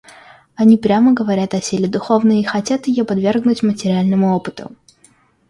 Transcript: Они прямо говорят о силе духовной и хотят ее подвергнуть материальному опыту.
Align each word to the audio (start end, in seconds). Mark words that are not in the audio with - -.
Они 0.55 0.77
прямо 0.79 1.13
говорят 1.13 1.53
о 1.53 1.61
силе 1.61 1.87
духовной 1.87 2.41
и 2.41 2.43
хотят 2.43 2.87
ее 2.87 3.05
подвергнуть 3.05 3.61
материальному 3.61 4.35
опыту. 4.35 4.71